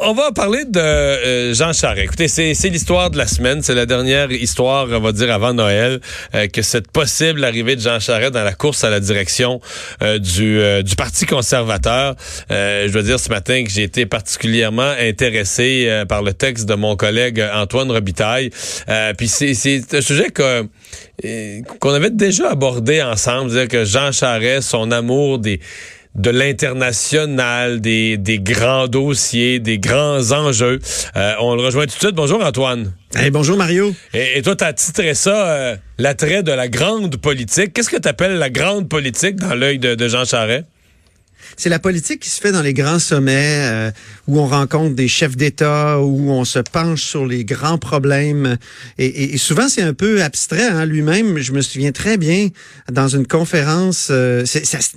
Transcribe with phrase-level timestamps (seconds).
[0.00, 2.04] On va parler de euh, Jean Charest.
[2.04, 3.62] Écoutez, c'est, l'histoire de la semaine.
[3.62, 6.00] C'est la dernière histoire, on va dire, avant Noël,
[6.34, 9.60] euh, que cette possible arrivée de Jean Charest dans la course à la direction
[10.02, 12.16] euh, du, Parti conservateur.
[12.48, 16.96] je dois dire ce matin que j'ai été particulièrement intéressé par le texte de mon
[16.96, 18.48] collègue Antoine Robitaille.
[19.18, 25.38] puis c'est, un sujet qu'on avait déjà abordé ensemble, dire que Jean Charest, son amour
[25.38, 25.60] des
[26.16, 30.80] de l'international, des, des grands dossiers, des grands enjeux.
[31.16, 32.14] Euh, on le rejoint tout de suite.
[32.14, 32.92] Bonjour Antoine.
[33.14, 33.94] Hey, bonjour Mario.
[34.14, 37.72] Et, toi, tu as titré ça euh, l'attrait de la grande politique.
[37.72, 40.64] Qu'est-ce que tu appelles la grande politique dans l'œil de, de Jean Charest?
[41.56, 43.90] C'est la politique qui se fait dans les grands sommets euh,
[44.26, 48.56] où on rencontre des chefs d'État, où on se penche sur les grands problèmes.
[48.98, 50.66] Et, souvent, c'est un peu abstrait.
[50.66, 52.48] Hein, Lui-même, je me souviens très bien
[52.90, 54.44] dans une conférence, euh,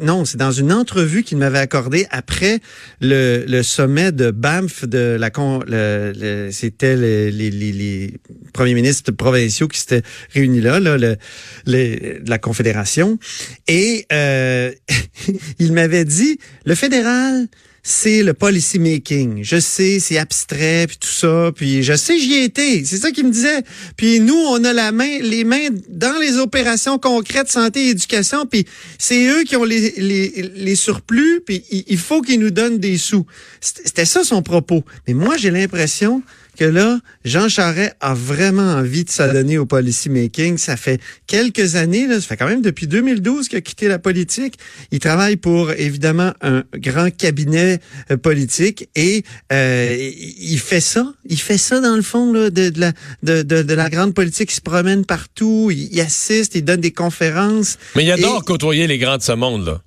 [0.02, 2.59] non, c'est dans une entrevue qu'il m'avait accordée après
[3.02, 5.30] le, le, sommet de Banff de la
[5.67, 8.13] le, c'était les, les, les,
[8.53, 10.02] premiers ministres provinciaux qui s'étaient
[10.34, 13.19] réunis là, là le, la Confédération.
[13.67, 14.72] Et euh,
[15.59, 17.47] il m'avait dit le fédéral,
[17.83, 19.43] c'est le policy making.
[19.43, 22.83] Je sais, c'est abstrait puis tout ça, puis je sais j'y ai été.
[22.85, 23.63] C'est ça qu'il me disait.
[23.97, 28.45] Puis nous, on a la main, les mains dans les opérations concrètes santé et éducation,
[28.45, 28.65] puis
[28.97, 32.97] c'est eux qui ont les, les, les surplus, puis il faut qu'ils nous donnent des
[32.97, 33.25] sous.
[33.61, 34.83] C'était ça son propos.
[35.07, 36.21] Mais moi, j'ai l'impression
[36.59, 40.57] que là, Jean Charest a vraiment envie de s'adonner au policy making.
[40.57, 43.97] Ça fait quelques années, là, ça fait quand même depuis 2012 qu'il a quitté la
[43.97, 44.55] politique.
[44.91, 47.79] Il travaille pour, évidemment, un grand cabinet
[48.11, 51.13] euh, politique et euh, il fait ça.
[51.29, 52.91] Il fait ça, dans le fond, là, de, de, la,
[53.23, 54.51] de, de, la grande politique.
[54.51, 57.77] Il se promène partout, il, assiste, il donne des conférences.
[57.95, 59.81] Mais il adore côtoyer les grands de ce monde, là.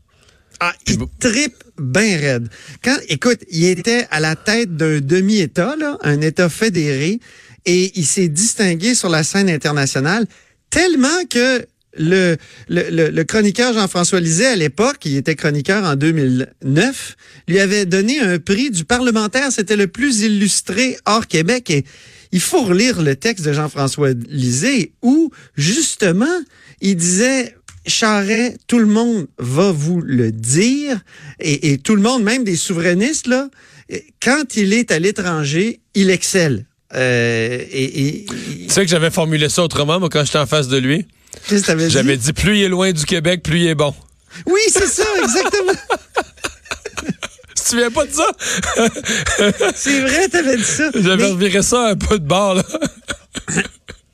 [0.65, 2.49] Ah, il tripe bien raide.
[2.85, 7.19] Quand, écoute, il était à la tête d'un demi-État, là, un État fédéré,
[7.67, 10.25] et il s'est distingué sur la scène internationale
[10.71, 11.67] tellement que
[11.99, 12.37] le,
[12.69, 17.17] le, le, chroniqueur Jean-François Lisée, à l'époque, il était chroniqueur en 2009,
[17.49, 21.71] lui avait donné un prix du parlementaire, c'était le plus illustré hors Québec.
[21.71, 21.85] Et
[22.31, 26.41] il faut relire le texte de Jean-François Lisée où, justement,
[26.81, 27.57] il disait
[27.87, 31.01] Charret, tout le monde va vous le dire,
[31.41, 33.49] et, tout le monde, même des souverainistes, là,
[34.23, 36.67] quand il est à l'étranger, il excelle.
[36.95, 40.79] Euh, et, tu sais que j'avais formulé ça autrement, moi, quand j'étais en face de
[40.79, 41.07] lui.
[41.49, 42.33] J'avais dit?
[42.33, 43.95] plus il est loin du Québec, plus il est bon.
[44.47, 45.73] Oui, c'est ça, exactement.
[47.57, 48.27] tu te souviens pas de ça?
[49.75, 50.91] c'est vrai, t'avais dit ça.
[50.95, 52.63] J'avais reviré ça un peu de bord, là.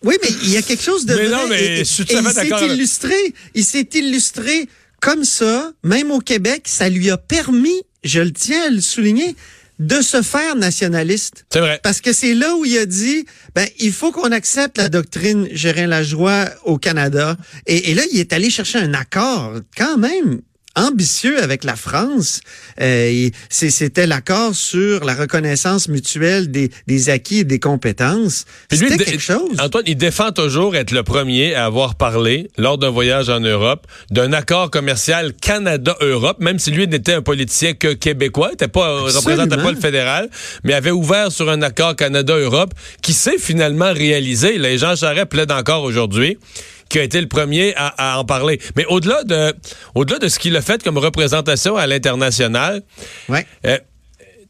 [0.04, 2.62] Oui, mais il y a quelque chose de mais Non, mais je suis fait d'accord.
[2.62, 3.16] Illustré,
[3.54, 4.68] il s'est illustré
[5.00, 9.36] comme ça, même au Québec, ça lui a permis, je le tiens à le souligner,
[9.78, 11.46] de se faire nationaliste.
[11.52, 11.80] C'est vrai.
[11.82, 15.48] Parce que c'est là où il a dit, ben, il faut qu'on accepte la doctrine
[15.52, 17.36] Gérin Lajoie au Canada.
[17.66, 20.40] Et, et, là, il est allé chercher un accord quand même
[20.78, 22.40] ambitieux avec la France.
[22.80, 28.44] Euh, C'était l'accord sur la reconnaissance mutuelle des, des acquis et des compétences.
[28.70, 29.56] C'était quelque chose.
[29.58, 33.86] Antoine, il défend toujours être le premier à avoir parlé, lors d'un voyage en Europe,
[34.10, 39.56] d'un accord commercial Canada-Europe, même si lui n'était un politicien que québécois, était pas, représentait
[39.56, 40.28] pas le fédéral,
[40.64, 42.72] mais avait ouvert sur un accord Canada-Europe
[43.02, 44.58] qui s'est finalement réalisé.
[44.58, 46.38] Les gens Charest plaident encore aujourd'hui
[46.88, 48.60] qui a été le premier à, en parler.
[48.76, 49.54] Mais au-delà de,
[49.94, 52.82] au-delà de ce qu'il a fait comme représentation à l'international,
[53.28, 53.46] ouais.
[53.66, 53.78] Euh,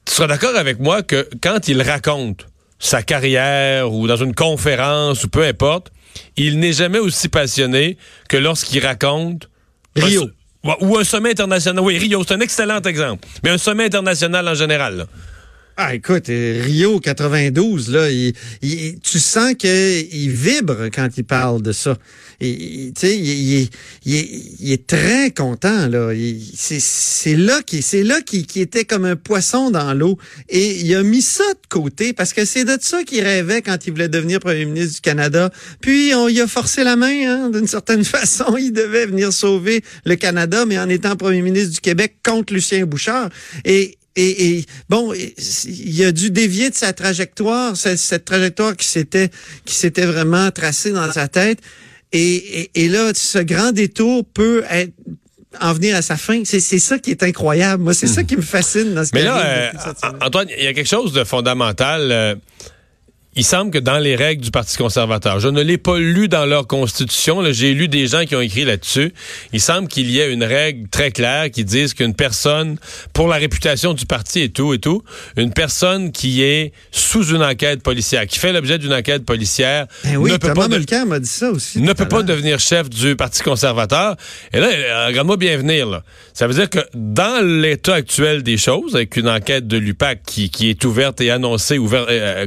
[0.04, 2.46] tu seras d'accord avec moi que quand il raconte
[2.78, 5.90] sa carrière ou dans une conférence ou peu importe,
[6.36, 7.98] il n'est jamais aussi passionné
[8.28, 9.50] que lorsqu'il raconte
[9.96, 10.30] Rio.
[10.80, 11.84] ou un sommet international.
[11.84, 13.26] Oui, Rio, c'est un excellent exemple.
[13.42, 15.06] Mais un sommet international en général.
[15.80, 21.96] Ah, écoute, Rio 92, là, tu sens qu'il vibre quand il parle de ça.
[22.40, 23.68] Sais, il,
[24.04, 26.12] il, est très content, là.
[26.48, 30.18] C'est là qu'il c'est là qui était comme un poisson dans l'eau.
[30.48, 33.86] Et il a mis ça de côté parce que c'est de ça qu'il rêvait quand
[33.86, 35.50] il voulait devenir premier ministre du Canada.
[35.80, 38.56] Puis on y a forcé la main, hein, d'une certaine façon.
[38.56, 42.84] Il devait venir sauver le Canada, mais en étant premier ministre du Québec contre Lucien
[42.84, 43.30] Bouchard.
[43.64, 49.30] Et et, bon, il a dû dévier de sa trajectoire, cette, trajectoire qui s'était
[49.64, 51.60] qui s'était vraiment tracée dans sa tête.
[52.12, 54.92] Et, et, là, ce grand détour peut être
[55.60, 56.42] en venir à sa fin.
[56.44, 57.82] C'est ça qui est incroyable.
[57.82, 59.70] Moi, c'est ça qui me fascine dans ce Mais là, euh,
[60.20, 62.08] Antoine, il y a quelque chose de fondamental.
[62.10, 62.34] Euh,
[63.36, 66.46] il semble que dans les règles du Parti conservateur, je ne l'ai pas lu dans
[66.46, 69.12] leur constitution, j'ai lu des gens qui ont écrit là-dessus,
[69.52, 72.78] il semble qu'il y ait une règle très claire qui dise qu'une personne,
[73.12, 75.02] pour la réputation du parti et tout et tout,
[75.36, 80.16] une personne qui est sous une enquête policière, qui fait l'objet d'une enquête policière, ben
[80.16, 81.80] oui, ne peut pas m'a dit ça aussi.
[81.80, 84.16] Ne peut pas devenir chef du Parti conservateur.
[84.52, 85.88] Et là, regarde-moi bien venir.
[85.88, 86.02] Là.
[86.34, 90.50] Ça veut dire que dans l'état actuel des choses, avec une enquête de l'UPAC qui,
[90.50, 92.46] qui est ouverte et annoncée, ouverte, euh,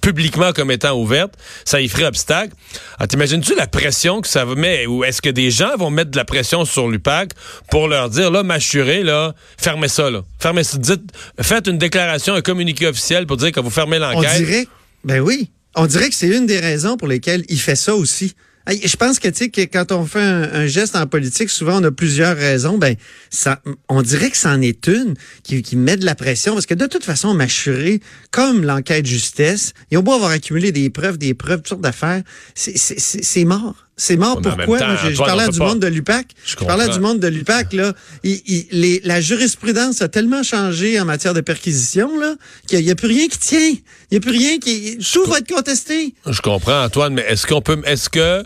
[0.00, 2.54] publiquement comme étant ouverte, ça y ferait obstacle.
[2.98, 6.16] Ah, t'imagines-tu la pression que ça met, ou est-ce que des gens vont mettre de
[6.16, 7.30] la pression sur l'UPAC
[7.70, 10.22] pour leur dire, là, m'assurer, là, fermez ça, là.
[10.38, 10.78] Fermez ça.
[10.78, 11.10] Dites,
[11.40, 14.30] faites une déclaration, un communiqué officiel pour dire que vous fermez l'enquête.
[14.32, 14.66] On dirait,
[15.04, 15.50] ben oui.
[15.76, 18.34] On dirait que c'est une des raisons pour lesquelles il fait ça aussi.
[18.68, 21.84] Je pense que, tu sais, que quand on fait un, geste en politique, souvent on
[21.84, 22.78] a plusieurs raisons.
[22.78, 22.94] Ben,
[23.30, 26.86] ça, on dirait que c'en est une qui, met de la pression parce que de
[26.86, 31.58] toute façon, m'assurer, comme l'enquête justesse, ils ont beau avoir accumulé des preuves, des preuves,
[31.58, 32.22] toutes sortes d'affaires,
[32.54, 33.89] c'est mort.
[34.00, 34.78] C'est mort pourquoi?
[34.96, 36.28] je, parlais du monde de l'UPAC.
[36.46, 37.92] Je, parlais du monde de l'UPAC, là.
[38.24, 42.34] les, la jurisprudence a tellement changé en matière de perquisition, là,
[42.66, 43.68] qu'il n'y a plus rien qui tient.
[43.68, 43.82] Il
[44.12, 44.96] n'y a plus rien qui.
[45.12, 46.14] Tout va être contesté.
[46.26, 47.78] Je comprends, Antoine, mais est-ce qu'on peut.
[47.84, 48.42] Est-ce que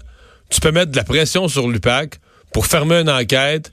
[0.50, 2.18] tu peux mettre de la pression sur l'UPAC
[2.52, 3.72] pour fermer une enquête,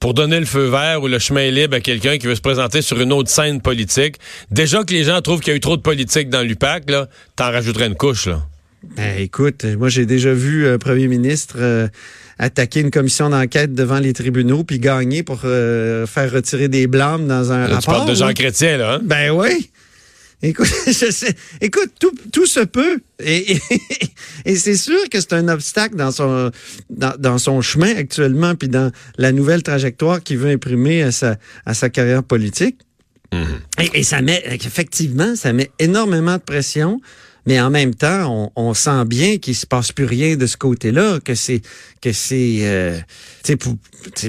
[0.00, 2.80] pour donner le feu vert ou le chemin libre à quelqu'un qui veut se présenter
[2.80, 4.16] sur une autre scène politique?
[4.50, 7.06] Déjà que les gens trouvent qu'il y a eu trop de politique dans l'UPAC, là,
[7.36, 8.46] t'en rajouterais une couche, là.
[8.96, 11.88] Ben, écoute, moi j'ai déjà vu un premier ministre euh,
[12.38, 17.28] attaquer une commission d'enquête devant les tribunaux puis gagner pour euh, faire retirer des blâmes
[17.28, 17.80] dans un là, rapport.
[17.80, 18.94] Tu parles de Jean Chrétien, là.
[18.94, 19.00] Hein?
[19.04, 19.70] Ben oui.
[20.42, 22.98] Écoute, je sais, écoute, tout, tout se peut.
[23.24, 23.56] Et,
[24.44, 26.50] et, c'est sûr que c'est un obstacle dans son,
[26.90, 31.36] dans, dans, son chemin actuellement, puis dans la nouvelle trajectoire qu'il veut imprimer à sa,
[31.64, 32.78] à sa carrière politique.
[33.32, 33.84] Mm-hmm.
[33.94, 37.00] Et, et, ça met, effectivement, ça met énormément de pression.
[37.46, 40.56] Mais en même temps, on, on sent bien qu'il se passe plus rien de ce
[40.56, 41.60] côté-là, que c'est
[42.00, 42.98] que c'est euh,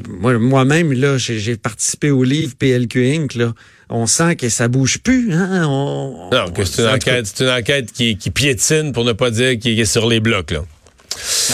[0.10, 3.36] moi moi-même là, j'ai participé au livre PLQ Inc.
[3.36, 3.54] là
[3.94, 5.32] on sent que ça bouge plus.
[5.34, 5.68] Hein?
[5.68, 9.30] On, non, que c'est une, enquête, c'est une enquête qui, qui, piétine, pour ne pas
[9.30, 10.52] dire qui est sur les blocs.
[10.52, 10.64] Là.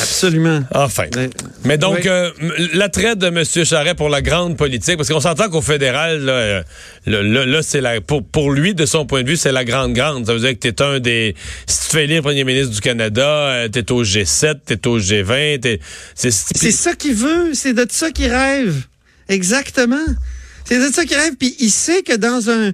[0.02, 0.64] Absolument.
[0.74, 1.06] Enfin.
[1.66, 2.32] Mais donc, euh,
[2.74, 3.44] l'attrait de M.
[3.44, 6.64] Charret pour la grande politique, parce qu'on s'entend qu'au fédéral, là, euh,
[7.06, 10.26] là, c'est la, pour, pour lui, de son point de vue, c'est la grande grande.
[10.26, 11.36] Ça veut dire que t'es un des,
[11.68, 15.80] si tu fais élire premier ministre du Canada, euh, t'es au G7, t'es au G20,
[16.16, 18.86] c'est, c'est ça qu'il veut, c'est de ça qu'il rêve.
[19.28, 20.06] Exactement.
[20.66, 21.34] C'est de ça qu'il rêve.
[21.38, 22.72] Puis il sait que dans un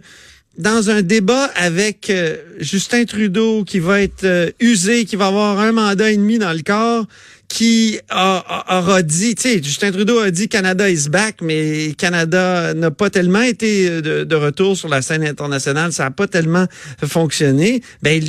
[0.57, 5.59] dans un débat avec euh, Justin Trudeau qui va être euh, usé, qui va avoir
[5.59, 7.05] un mandat et demi dans le corps,
[7.47, 12.73] qui a, aura dit, tu sais, Justin Trudeau a dit Canada is back, mais Canada
[12.73, 16.65] n'a pas tellement été euh, de, retour sur la scène internationale, ça n'a pas tellement
[17.05, 17.81] fonctionné.
[18.01, 18.23] Ben,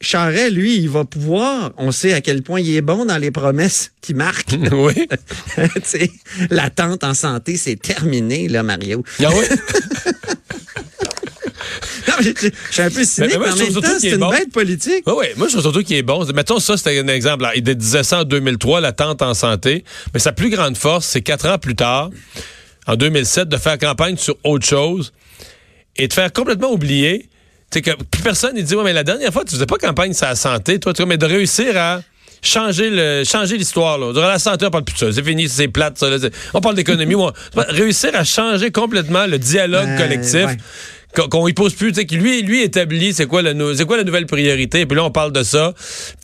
[0.00, 3.30] Charest, lui, il va pouvoir, on sait à quel point il est bon dans les
[3.30, 4.56] promesses qui marquent.
[4.76, 4.92] Oui.
[5.56, 6.10] tu sais,
[6.50, 9.02] l'attente en santé, c'est terminé, là, Mario.
[9.20, 9.44] Ah oui?
[12.20, 15.02] je, suis un peu cynique, mais, en même temps, c'est une bête politique.
[15.06, 15.26] Oui, oui.
[15.36, 16.24] Moi, je trouve surtout qu'il est bon.
[16.34, 17.46] Mettons, ça, c'était un exemple.
[17.54, 19.84] Il disait ça en 2003, l'attente en santé.
[20.14, 22.10] Mais sa plus grande force, c'est quatre ans plus tard,
[22.86, 25.12] en 2007, de faire campagne sur autre chose
[25.96, 27.28] et de faire complètement oublier.
[27.70, 30.12] Tu que plus personne, il dit, ouais, mais la dernière fois, tu faisais pas campagne
[30.12, 32.00] sur la santé, toi, tu mais de réussir à
[32.42, 34.12] changer le changer l'histoire là.
[34.12, 35.12] Durant la santé, on parle plus de ça.
[35.12, 36.08] C'est fini, c'est plate ça.
[36.54, 37.16] On parle d'économie.
[37.56, 40.46] réussir à changer complètement le dialogue ben, collectif
[41.16, 43.54] qu'on y pose plus, tu sais, lui, lui établit c'est quoi, la,
[43.84, 45.74] quoi la nouvelle priorité, puis là, on parle de ça.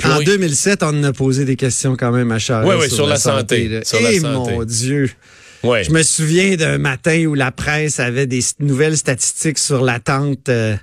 [0.04, 2.66] en 2007, on a posé des questions quand même à Charles.
[2.66, 3.80] Oui, oui, sur, la, santé.
[3.92, 5.10] Eh, mon Dieu!
[5.62, 5.84] Ouais.
[5.84, 10.74] Je me souviens d'un matin où la presse avait des nouvelles statistiques sur l'attente euh,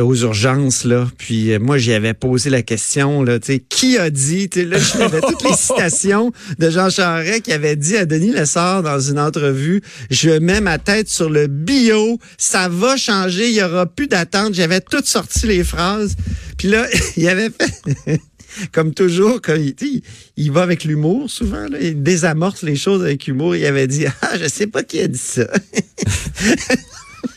[0.00, 1.06] aux urgences là.
[1.18, 4.60] Puis euh, moi j'y avais posé la question là, tu sais, qui a dit, tu
[4.60, 8.82] sais, là j'avais toutes les citations de Jean Charest qui avait dit à Denis Lessard
[8.82, 13.62] dans une entrevue, je mets ma tête sur le bio, ça va changer, il y
[13.62, 14.54] aura plus d'attente.
[14.54, 16.16] J'avais toutes sorti les phrases.
[16.58, 16.86] Puis là,
[17.16, 18.20] il avait fait
[18.72, 20.02] comme toujours, quand il,
[20.36, 23.56] il va avec l'humour souvent, là, il désamorce les choses avec humour.
[23.56, 25.42] Il avait dit Ah, je sais pas qui a dit ça.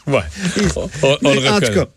[0.08, 0.22] ouais.
[0.75, 1.88] On, le en tout cas.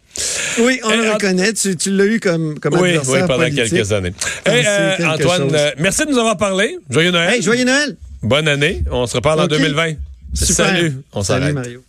[0.59, 1.53] Oui, on le reconnaît.
[1.53, 4.13] Tu, tu l'as eu comme, comme oui, adversaire Oui, pendant quelques années.
[4.49, 6.79] Euh, Antoine, euh, merci de nous avoir parlé.
[6.91, 7.35] Joyeux Noël.
[7.35, 7.97] Hey, joyeux Noël.
[8.23, 8.83] Bonne année.
[8.91, 9.95] On se reparle en 2020.
[10.35, 10.93] Salut.
[11.13, 11.43] On s'arrête.
[11.43, 11.83] Salut, Mario.